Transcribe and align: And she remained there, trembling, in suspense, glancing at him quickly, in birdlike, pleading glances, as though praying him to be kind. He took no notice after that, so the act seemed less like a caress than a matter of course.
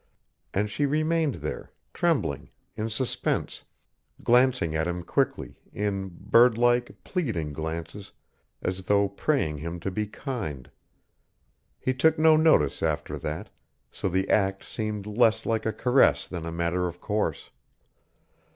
And 0.51 0.67
she 0.67 0.87
remained 0.87 1.35
there, 1.45 1.71
trembling, 1.93 2.49
in 2.75 2.89
suspense, 2.89 3.61
glancing 4.23 4.75
at 4.75 4.87
him 4.87 5.03
quickly, 5.03 5.59
in 5.71 6.09
birdlike, 6.09 7.03
pleading 7.03 7.53
glances, 7.53 8.11
as 8.63 8.85
though 8.85 9.07
praying 9.07 9.59
him 9.59 9.79
to 9.81 9.91
be 9.91 10.07
kind. 10.07 10.71
He 11.79 11.93
took 11.93 12.17
no 12.17 12.35
notice 12.35 12.81
after 12.81 13.19
that, 13.19 13.51
so 13.91 14.09
the 14.09 14.27
act 14.27 14.63
seemed 14.63 15.05
less 15.05 15.45
like 15.45 15.67
a 15.67 15.71
caress 15.71 16.27
than 16.27 16.47
a 16.47 16.51
matter 16.51 16.87
of 16.87 16.99
course. 16.99 17.51